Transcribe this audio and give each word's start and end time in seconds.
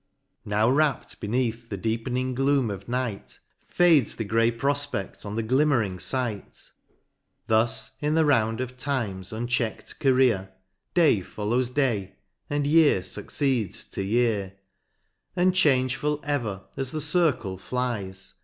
Now 0.45 0.67
wrapt 0.67 1.19
beneath 1.19 1.69
the 1.69 1.77
deepening 1.77 2.33
gloom 2.33 2.71
of 2.71 2.89
night, 2.89 3.39
Fades 3.67 4.15
the 4.15 4.23
gay 4.23 4.51
profpe6l 4.51 5.27
on 5.27 5.35
the 5.35 5.43
glimmering 5.43 5.99
fight:—— 5.99 6.71
Thus 7.45 7.97
in 8.01 8.15
the 8.15 8.25
round 8.25 8.61
of 8.61 8.77
time's 8.77 9.31
uncheck'd 9.31 9.99
career, 9.99 10.49
Day 10.95 11.21
follows 11.21 11.69
day, 11.69 12.15
and 12.49 12.65
year 12.65 13.01
fucceeds 13.01 13.87
to 13.91 14.01
year; 14.01 14.53
And 15.35 15.53
changeful 15.53 16.19
ever, 16.23 16.63
as 16.75 16.91
the 16.91 16.99
circle 16.99 17.57
flies. 17.57 18.33